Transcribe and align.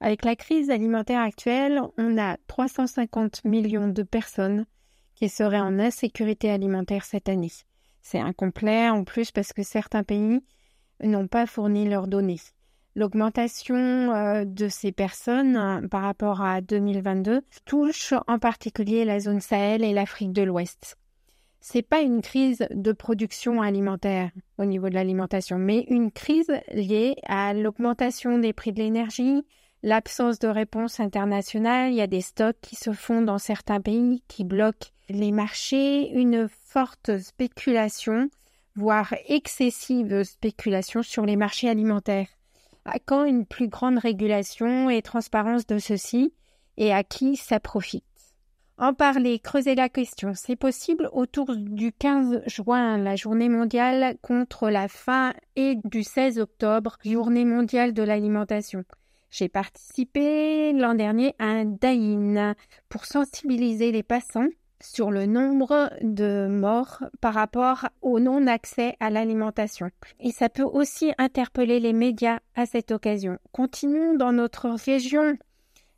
Avec 0.00 0.24
la 0.24 0.36
crise 0.36 0.70
alimentaire 0.70 1.20
actuelle, 1.20 1.80
on 1.98 2.18
a 2.18 2.36
350 2.46 3.44
millions 3.44 3.88
de 3.88 4.02
personnes 4.02 4.66
qui 5.14 5.28
seraient 5.28 5.60
en 5.60 5.78
insécurité 5.78 6.50
alimentaire 6.50 7.04
cette 7.04 7.28
année. 7.28 7.52
C'est 8.02 8.20
incomplet 8.20 8.88
en 8.88 9.04
plus 9.04 9.32
parce 9.32 9.52
que 9.52 9.62
certains 9.62 10.04
pays 10.04 10.40
n'ont 11.02 11.26
pas 11.26 11.46
fourni 11.46 11.88
leurs 11.88 12.06
données. 12.06 12.40
L'augmentation 12.94 13.76
euh, 13.76 14.44
de 14.46 14.68
ces 14.68 14.90
personnes 14.90 15.56
euh, 15.56 15.86
par 15.86 16.02
rapport 16.02 16.40
à 16.40 16.62
2022 16.62 17.42
touche 17.66 18.14
en 18.26 18.38
particulier 18.38 19.04
la 19.04 19.20
zone 19.20 19.40
Sahel 19.40 19.84
et 19.84 19.92
l'Afrique 19.92 20.32
de 20.32 20.42
l'Ouest. 20.42 20.96
C'est 21.60 21.82
pas 21.82 22.00
une 22.00 22.22
crise 22.22 22.66
de 22.70 22.92
production 22.92 23.60
alimentaire 23.60 24.30
au 24.56 24.64
niveau 24.64 24.88
de 24.88 24.94
l'alimentation, 24.94 25.58
mais 25.58 25.84
une 25.88 26.10
crise 26.10 26.52
liée 26.72 27.16
à 27.26 27.52
l'augmentation 27.52 28.38
des 28.38 28.52
prix 28.52 28.72
de 28.72 28.78
l'énergie, 28.78 29.42
l'absence 29.86 30.40
de 30.40 30.48
réponse 30.48 30.98
internationale, 30.98 31.92
il 31.92 31.94
y 31.94 32.00
a 32.00 32.08
des 32.08 32.20
stocks 32.20 32.56
qui 32.60 32.74
se 32.74 32.90
font 32.90 33.22
dans 33.22 33.38
certains 33.38 33.80
pays 33.80 34.20
qui 34.26 34.42
bloquent 34.42 34.88
les 35.08 35.30
marchés, 35.30 36.10
une 36.10 36.48
forte 36.48 37.18
spéculation 37.18 38.28
voire 38.74 39.14
excessive 39.28 40.24
spéculation 40.24 41.02
sur 41.04 41.24
les 41.24 41.36
marchés 41.36 41.68
alimentaires. 41.68 42.26
À 42.84 42.98
quand 42.98 43.24
une 43.24 43.46
plus 43.46 43.68
grande 43.68 43.98
régulation 43.98 44.90
et 44.90 45.02
transparence 45.02 45.68
de 45.68 45.78
ceux-ci 45.78 46.34
et 46.76 46.92
à 46.92 47.04
qui 47.04 47.36
ça 47.36 47.60
profite? 47.60 48.02
En 48.78 48.92
parler, 48.92 49.38
creuser 49.38 49.76
la 49.76 49.88
question, 49.88 50.32
c'est 50.34 50.56
possible 50.56 51.08
autour 51.12 51.54
du 51.54 51.92
15 51.92 52.42
juin, 52.48 52.98
la 52.98 53.14
journée 53.14 53.48
mondiale 53.48 54.16
contre 54.20 54.68
la 54.68 54.88
faim 54.88 55.32
et 55.54 55.76
du 55.84 56.02
16 56.02 56.40
octobre, 56.40 56.98
journée 57.04 57.44
mondiale 57.44 57.94
de 57.94 58.02
l'alimentation. 58.02 58.84
J'ai 59.38 59.50
participé 59.50 60.72
l'an 60.72 60.94
dernier 60.94 61.34
à 61.38 61.44
un 61.44 61.66
DAIN 61.66 62.54
pour 62.88 63.04
sensibiliser 63.04 63.92
les 63.92 64.02
passants 64.02 64.48
sur 64.80 65.10
le 65.10 65.26
nombre 65.26 65.90
de 66.00 66.46
morts 66.48 67.04
par 67.20 67.34
rapport 67.34 67.86
au 68.00 68.18
non-accès 68.18 68.96
à 68.98 69.10
l'alimentation. 69.10 69.90
Et 70.20 70.30
ça 70.30 70.48
peut 70.48 70.62
aussi 70.62 71.12
interpeller 71.18 71.80
les 71.80 71.92
médias 71.92 72.38
à 72.54 72.64
cette 72.64 72.92
occasion. 72.92 73.36
Continuons 73.52 74.14
dans 74.14 74.32
notre 74.32 74.70
région, 74.70 75.36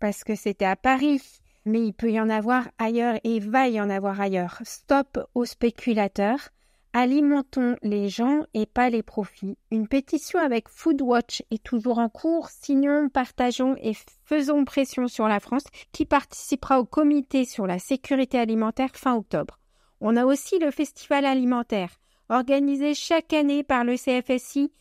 parce 0.00 0.24
que 0.24 0.34
c'était 0.34 0.64
à 0.64 0.74
Paris, 0.74 1.22
mais 1.64 1.86
il 1.86 1.92
peut 1.92 2.10
y 2.10 2.18
en 2.18 2.30
avoir 2.30 2.66
ailleurs 2.78 3.14
et 3.22 3.36
il 3.36 3.48
va 3.48 3.68
y 3.68 3.80
en 3.80 3.90
avoir 3.90 4.20
ailleurs. 4.20 4.58
Stop 4.64 5.20
aux 5.36 5.44
spéculateurs. 5.44 6.48
Alimentons 6.92 7.76
les 7.82 8.08
gens 8.08 8.40
et 8.52 8.66
pas 8.66 8.90
les 8.90 9.04
profits. 9.04 9.56
Une 9.70 9.86
pétition 9.86 10.40
avec 10.40 10.68
Foodwatch 10.68 11.44
est 11.52 11.62
toujours 11.62 11.98
en 11.98 12.08
cours. 12.08 12.48
Signons, 12.48 13.08
partageons 13.08 13.76
et 13.80 13.92
faisons 14.24 14.64
pression 14.64 15.06
sur 15.06 15.28
la 15.28 15.38
France 15.38 15.62
qui 15.92 16.04
participera 16.04 16.80
au 16.80 16.84
comité 16.84 17.44
sur 17.44 17.68
la 17.68 17.78
sécurité 17.78 18.40
alimentaire 18.40 18.90
fin 18.94 19.14
octobre. 19.14 19.60
On 20.00 20.16
a 20.16 20.24
aussi 20.24 20.58
le 20.58 20.72
festival 20.72 21.24
alimentaire, 21.26 22.00
organisé 22.28 22.94
chaque 22.94 23.32
année 23.34 23.62
par 23.62 23.84
le 23.84 23.94
CFSI 23.94 24.72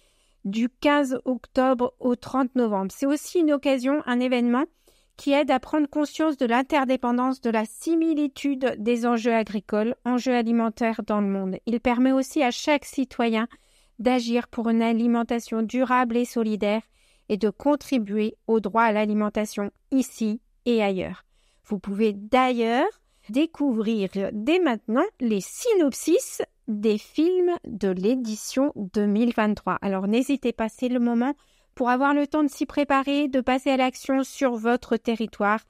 du 0.46 0.68
15 0.68 1.22
octobre 1.26 1.94
au 2.00 2.16
30 2.16 2.56
novembre. 2.56 2.92
C'est 2.92 3.06
aussi 3.06 3.40
une 3.40 3.52
occasion, 3.52 4.02
un 4.08 4.20
événement 4.20 4.66
qui 5.20 5.34
aide 5.34 5.52
à 5.52 5.60
prendre 5.60 5.90
conscience 5.90 6.38
de 6.38 6.46
l'interdépendance, 6.46 7.42
de 7.42 7.50
la 7.50 7.66
similitude 7.66 8.78
des 8.80 9.06
enjeux 9.06 9.34
agricoles, 9.34 9.96
enjeux 10.06 10.34
alimentaires 10.34 11.02
dans 11.06 11.20
le 11.20 11.28
monde. 11.28 11.58
Il 11.66 11.82
permet 11.82 12.14
aussi 12.14 12.42
à 12.42 12.52
chaque 12.52 12.86
citoyen 12.86 13.50
d'agir 14.00 14.48
pour 14.48 14.70
une 14.70 14.82
alimentation 14.82 15.62
durable 15.62 16.16
et 16.16 16.24
solidaire 16.24 16.84
et 17.28 17.36
de 17.36 17.50
contribuer 17.50 18.38
au 18.48 18.62
droit 18.62 18.84
à 18.84 18.94
l'alimentation 18.94 19.72
ici 19.92 20.40
et 20.66 20.82
ailleurs. 20.82 21.26
Vous 21.66 21.80
pouvez 21.80 22.14
d'ailleurs 22.14 22.88
découvrir 23.28 24.10
dès 24.32 24.60
maintenant 24.60 25.06
les 25.20 25.42
synopsis 25.42 26.42
des 26.70 26.98
films 26.98 27.58
de 27.68 27.90
l'édition 27.90 28.72
2023. 28.94 29.80
Alors 29.82 30.08
n'hésitez 30.08 30.54
pas, 30.54 30.70
c'est 30.70 30.88
le 30.88 31.02
moment 31.02 31.34
pour 31.80 31.90
avoir 31.90 32.14
le 32.14 32.28
temps 32.28 32.44
de 32.44 32.50
s'y 32.50 32.66
préparer, 32.66 33.30
de 33.30 33.40
passer 33.40 33.70
à 33.70 33.78
l'action 33.78 34.26
sur 34.26 34.58
votre 34.58 34.98
territoire. 34.98 35.62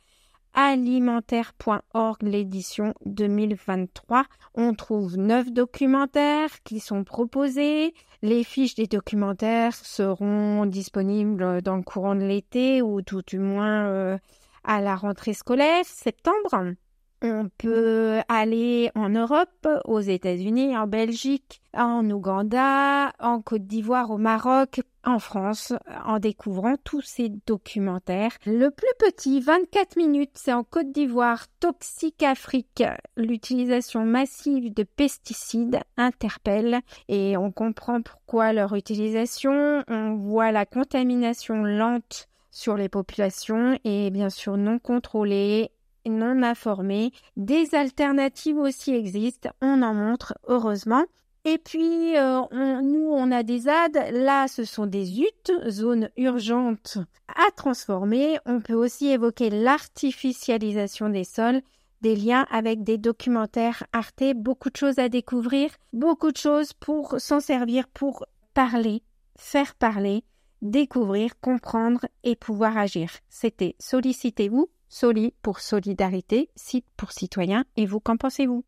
Alimentaire.org, 0.56 2.24
l'édition 2.24 2.96
2023. 3.06 4.24
On 4.56 4.74
trouve 4.74 5.18
neuf 5.18 5.52
documentaires 5.52 6.64
qui 6.64 6.80
sont 6.80 7.04
proposés. 7.04 7.94
Les 8.24 8.44
fiches 8.44 8.74
des 8.74 8.88
documentaires 8.88 9.76
seront 9.76 10.66
disponibles 10.66 11.62
dans 11.62 11.76
le 11.76 11.84
courant 11.84 12.16
de 12.16 12.26
l'été 12.26 12.82
ou 12.82 13.04
tout 13.04 13.22
du 13.22 13.38
moins 13.38 13.86
euh, 13.86 14.18
à 14.64 14.82
la 14.82 14.96
rentrée 14.96 15.36
scolaire, 15.36 15.86
septembre. 15.86 16.74
On 17.22 17.50
peut 17.58 18.22
aller 18.30 18.92
en 18.96 19.10
Europe, 19.10 19.68
aux 19.84 20.00
États-Unis, 20.00 20.78
en 20.78 20.88
Belgique, 20.88 21.62
en 21.74 22.10
Ouganda, 22.10 23.12
en 23.20 23.42
Côte 23.42 23.68
d'Ivoire, 23.68 24.10
au 24.12 24.18
Maroc, 24.18 24.80
en 25.04 25.20
France, 25.20 25.74
en 26.06 26.20
découvrant 26.20 26.76
tous 26.82 27.02
ces 27.02 27.28
documentaires. 27.46 28.32
Le 28.46 28.70
plus 28.70 28.88
petit, 29.00 29.42
24 29.42 29.98
minutes, 29.98 30.32
c'est 30.36 30.54
en 30.54 30.64
Côte 30.64 30.94
d'Ivoire, 30.94 31.48
Toxique 31.60 32.24
Afrique. 32.24 32.84
L'utilisation 33.18 34.06
massive 34.06 34.74
de 34.74 34.84
pesticides 34.84 35.82
interpelle 35.98 36.80
et 37.10 37.36
on 37.36 37.52
comprend 37.52 38.02
pourquoi 38.02 38.54
leur 38.54 38.76
utilisation. 38.76 39.84
On 39.90 40.16
voit 40.16 40.54
la 40.54 40.66
contamination 40.66 41.64
lente 41.66 42.30
sur 42.50 42.78
les 42.78 42.90
populations 42.90 43.78
et 43.84 44.10
bien 44.10 44.30
sûr 44.30 44.56
non 44.56 44.80
contrôlée 44.80 45.72
non 46.06 46.44
informés. 46.44 47.12
Des 47.38 47.76
alternatives 47.76 48.58
aussi 48.58 48.94
existent, 48.94 49.50
on 49.62 49.82
en 49.82 49.94
montre 49.94 50.36
heureusement. 50.48 51.06
Et 51.46 51.58
puis, 51.58 52.18
euh, 52.18 52.42
nous, 52.82 53.10
on 53.12 53.32
a 53.32 53.44
des 53.44 53.60
ZAD. 53.60 54.12
Là, 54.12 54.48
ce 54.48 54.66
sont 54.66 54.86
des 54.86 55.22
UT, 55.22 55.70
zones 55.70 56.10
urgentes 56.18 56.98
à 57.28 57.52
transformer. 57.52 58.38
On 58.46 58.60
peut 58.60 58.74
aussi 58.74 59.08
évoquer 59.08 59.50
l'artificialisation 59.50 61.10
des 61.10 61.24
sols, 61.24 61.62
des 62.02 62.16
liens 62.16 62.46
avec 62.52 62.84
des 62.84 62.98
documentaires 62.98 63.84
Arte, 63.94 64.34
beaucoup 64.36 64.70
de 64.70 64.78
choses 64.78 65.00
à 65.00 65.10
découvrir, 65.10 65.70
beaucoup 65.94 66.32
de 66.32 66.38
choses 66.38 66.74
pour 66.74 67.20
s'en 67.20 67.40
servir, 67.40 67.88
pour 67.88 68.26
parler, 68.54 69.02
faire 69.38 69.76
parler, 69.76 70.24
découvrir, 70.62 71.40
comprendre 71.40 72.06
et 72.24 72.36
pouvoir 72.36 72.78
agir. 72.78 73.12
C'était 73.30 73.76
Sollicitez-vous 73.80 74.70
Soli 74.90 75.34
pour 75.42 75.60
solidarité, 75.60 76.50
site 76.56 76.86
pour 76.98 77.12
citoyens. 77.12 77.64
Et 77.78 77.86
vous, 77.86 78.00
qu'en 78.00 78.18
pensez-vous? 78.18 78.66